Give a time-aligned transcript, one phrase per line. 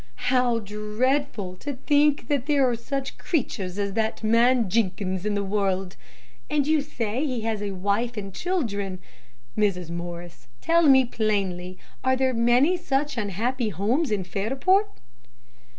[0.31, 5.43] "How dreadful to think that there are such creatures as that man Jenkins in the
[5.43, 5.95] world.
[6.49, 8.97] And you say that he has a wife and children.
[9.55, 9.91] Mrs.
[9.91, 14.89] Morris, tell me plainly, are there many such unhappy homes in Fairport?"